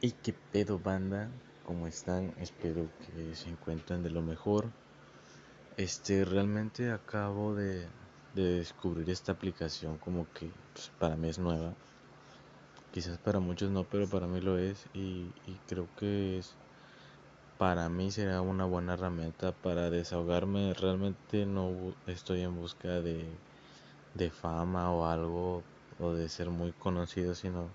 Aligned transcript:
¿Y 0.00 0.12
qué 0.12 0.32
pedo 0.32 0.78
banda? 0.78 1.28
¿Cómo 1.66 1.88
están? 1.88 2.32
Espero 2.38 2.88
que 3.00 3.34
se 3.34 3.48
encuentren 3.48 4.04
de 4.04 4.10
lo 4.10 4.22
mejor. 4.22 4.70
Este, 5.76 6.24
realmente 6.24 6.92
acabo 6.92 7.56
de, 7.56 7.88
descubrir 8.32 9.10
esta 9.10 9.32
aplicación 9.32 9.98
como 9.98 10.32
que 10.34 10.52
pues, 10.72 10.92
para 11.00 11.16
mí 11.16 11.28
es 11.28 11.40
nueva. 11.40 11.74
Quizás 12.92 13.18
para 13.18 13.40
muchos 13.40 13.72
no, 13.72 13.82
pero 13.82 14.08
para 14.08 14.28
mí 14.28 14.40
lo 14.40 14.56
es 14.56 14.86
y, 14.94 15.32
creo 15.66 15.88
que 15.96 16.38
es 16.38 16.54
para 17.58 17.88
mí 17.88 18.12
será 18.12 18.40
una 18.40 18.66
buena 18.66 18.94
herramienta 18.94 19.50
para 19.50 19.90
desahogarme. 19.90 20.74
Realmente 20.74 21.44
no 21.44 21.72
estoy 22.06 22.42
en 22.42 22.54
busca 22.54 23.00
de, 23.00 23.26
de 24.14 24.30
fama 24.30 24.92
o 24.92 25.06
algo 25.06 25.64
o 25.98 26.12
de 26.12 26.28
ser 26.28 26.50
muy 26.50 26.70
conocido, 26.70 27.34
sino 27.34 27.68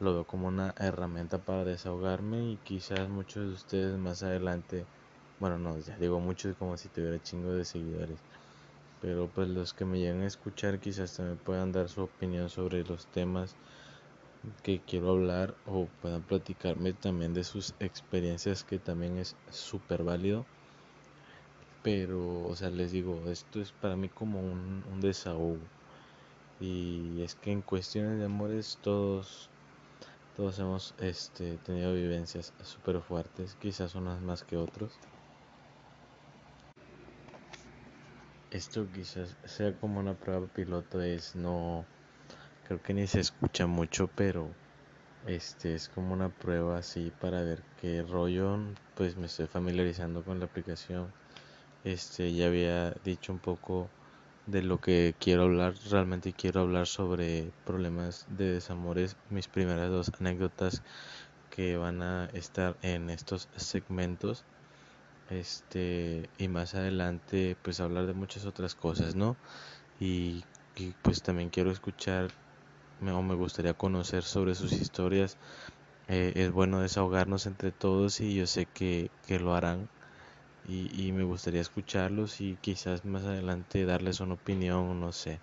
lo 0.00 0.14
veo 0.14 0.24
como 0.26 0.48
una 0.48 0.74
herramienta 0.78 1.38
para 1.38 1.64
desahogarme 1.64 2.52
y 2.52 2.56
quizás 2.64 3.08
muchos 3.08 3.46
de 3.46 3.52
ustedes 3.52 3.98
más 3.98 4.22
adelante, 4.22 4.84
bueno, 5.38 5.58
no, 5.58 5.78
ya 5.78 5.96
digo 5.98 6.18
muchos 6.20 6.56
como 6.56 6.76
si 6.76 6.88
tuviera 6.88 7.22
chingo 7.22 7.52
de 7.52 7.64
seguidores, 7.64 8.18
pero 9.02 9.28
pues 9.28 9.48
los 9.48 9.72
que 9.74 9.84
me 9.84 9.98
lleguen 9.98 10.22
a 10.22 10.26
escuchar 10.26 10.80
quizás 10.80 11.16
también 11.16 11.38
puedan 11.38 11.72
dar 11.72 11.88
su 11.88 12.02
opinión 12.02 12.48
sobre 12.48 12.82
los 12.84 13.06
temas 13.08 13.54
que 14.62 14.80
quiero 14.80 15.10
hablar 15.10 15.54
o 15.66 15.86
puedan 16.00 16.22
platicarme 16.22 16.92
también 16.94 17.34
de 17.34 17.44
sus 17.44 17.74
experiencias 17.80 18.64
que 18.64 18.78
también 18.78 19.18
es 19.18 19.36
súper 19.50 20.02
válido. 20.02 20.46
Pero 21.82 22.44
o 22.44 22.54
sea 22.56 22.70
les 22.70 22.92
digo 22.92 23.28
esto 23.30 23.60
es 23.60 23.72
para 23.72 23.96
mí 23.96 24.08
como 24.08 24.40
un, 24.40 24.82
un 24.92 25.00
desahogo. 25.00 25.58
Y 26.60 27.22
es 27.22 27.34
que 27.34 27.52
en 27.52 27.62
cuestiones 27.62 28.18
de 28.18 28.26
amores 28.26 28.78
todos 28.82 29.48
todos 30.40 30.58
hemos 30.58 30.94
este, 31.02 31.58
tenido 31.66 31.92
vivencias 31.92 32.54
súper 32.64 33.02
fuertes, 33.02 33.54
quizás 33.60 33.94
unas 33.94 34.22
más 34.22 34.42
que 34.42 34.56
otros. 34.56 34.90
Esto 38.50 38.86
quizás 38.90 39.36
sea 39.44 39.74
como 39.74 40.00
una 40.00 40.14
prueba 40.14 40.46
piloto, 40.46 41.02
es 41.02 41.36
no, 41.36 41.84
creo 42.66 42.82
que 42.82 42.94
ni 42.94 43.06
se 43.06 43.20
escucha 43.20 43.66
mucho, 43.66 44.08
pero 44.16 44.48
este 45.26 45.74
es 45.74 45.90
como 45.90 46.14
una 46.14 46.30
prueba 46.30 46.78
así 46.78 47.12
para 47.20 47.42
ver 47.42 47.62
qué 47.78 48.02
rollo, 48.02 48.56
pues 48.94 49.18
me 49.18 49.26
estoy 49.26 49.46
familiarizando 49.46 50.24
con 50.24 50.38
la 50.38 50.46
aplicación. 50.46 51.12
Este 51.84 52.32
ya 52.32 52.46
había 52.46 52.92
dicho 53.04 53.30
un 53.30 53.40
poco 53.40 53.90
de 54.50 54.62
lo 54.62 54.80
que 54.80 55.14
quiero 55.18 55.44
hablar. 55.44 55.74
Realmente 55.90 56.32
quiero 56.32 56.60
hablar 56.60 56.86
sobre 56.86 57.50
problemas 57.64 58.26
de 58.36 58.52
desamores. 58.52 59.16
Mis 59.30 59.48
primeras 59.48 59.90
dos 59.90 60.10
anécdotas 60.20 60.82
que 61.50 61.76
van 61.76 62.02
a 62.02 62.26
estar 62.32 62.76
en 62.82 63.10
estos 63.10 63.48
segmentos. 63.56 64.44
Este, 65.30 66.28
y 66.38 66.48
más 66.48 66.74
adelante, 66.74 67.56
pues 67.62 67.80
hablar 67.80 68.06
de 68.06 68.14
muchas 68.14 68.46
otras 68.46 68.74
cosas, 68.74 69.14
¿no? 69.14 69.36
Y, 70.00 70.44
pues 71.02 71.22
también 71.22 71.50
quiero 71.50 71.70
escuchar 71.70 72.30
o 73.02 73.22
me 73.22 73.34
gustaría 73.34 73.74
conocer 73.74 74.22
sobre 74.22 74.54
sus 74.54 74.72
historias. 74.72 75.36
Eh, 76.08 76.32
es 76.34 76.50
bueno 76.50 76.80
desahogarnos 76.80 77.46
entre 77.46 77.70
todos 77.70 78.20
y 78.20 78.34
yo 78.34 78.46
sé 78.46 78.66
que, 78.66 79.10
que 79.26 79.38
lo 79.38 79.54
harán 79.54 79.88
y, 80.62 81.12
me 81.12 81.24
gustaría 81.24 81.60
escucharlos 81.60 82.40
y 82.40 82.58
quizás 82.58 83.04
más 83.04 83.24
adelante 83.24 83.84
darles 83.84 84.20
una 84.20 84.34
opinión, 84.34 85.00
no 85.00 85.12
sé. 85.12 85.42